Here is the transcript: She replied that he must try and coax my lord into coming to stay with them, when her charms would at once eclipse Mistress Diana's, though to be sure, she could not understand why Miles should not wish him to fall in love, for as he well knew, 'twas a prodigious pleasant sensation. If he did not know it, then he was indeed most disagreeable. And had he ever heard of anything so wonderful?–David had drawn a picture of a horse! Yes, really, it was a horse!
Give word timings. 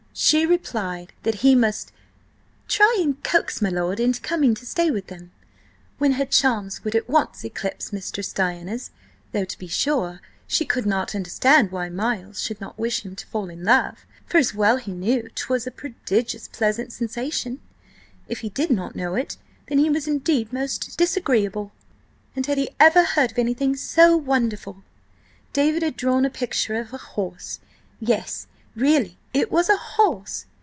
She 0.13 0.45
replied 0.45 1.13
that 1.23 1.35
he 1.35 1.55
must 1.55 1.93
try 2.67 2.99
and 2.99 3.23
coax 3.23 3.61
my 3.61 3.69
lord 3.69 3.97
into 3.97 4.19
coming 4.19 4.53
to 4.55 4.65
stay 4.65 4.91
with 4.91 5.07
them, 5.07 5.31
when 5.99 6.11
her 6.11 6.25
charms 6.25 6.83
would 6.83 6.95
at 6.95 7.07
once 7.09 7.45
eclipse 7.45 7.93
Mistress 7.93 8.33
Diana's, 8.33 8.91
though 9.31 9.45
to 9.45 9.57
be 9.57 9.67
sure, 9.69 10.19
she 10.47 10.65
could 10.65 10.85
not 10.85 11.15
understand 11.15 11.71
why 11.71 11.87
Miles 11.87 12.41
should 12.41 12.59
not 12.59 12.77
wish 12.77 13.05
him 13.05 13.15
to 13.15 13.25
fall 13.27 13.49
in 13.49 13.63
love, 13.63 14.05
for 14.25 14.37
as 14.37 14.49
he 14.51 14.57
well 14.57 14.77
knew, 14.85 15.29
'twas 15.33 15.65
a 15.65 15.71
prodigious 15.71 16.49
pleasant 16.49 16.91
sensation. 16.91 17.61
If 18.27 18.39
he 18.41 18.49
did 18.49 18.69
not 18.69 18.97
know 18.97 19.15
it, 19.15 19.37
then 19.67 19.77
he 19.79 19.89
was 19.89 20.07
indeed 20.09 20.51
most 20.51 20.97
disagreeable. 20.97 21.71
And 22.35 22.45
had 22.45 22.57
he 22.57 22.71
ever 22.81 23.03
heard 23.05 23.31
of 23.31 23.39
anything 23.39 23.77
so 23.77 24.17
wonderful?–David 24.17 25.81
had 25.81 25.95
drawn 25.95 26.25
a 26.25 26.29
picture 26.29 26.75
of 26.75 26.91
a 26.93 26.97
horse! 26.97 27.61
Yes, 28.01 28.45
really, 28.75 29.17
it 29.33 29.49
was 29.51 29.69
a 29.69 29.75
horse! 29.77 30.45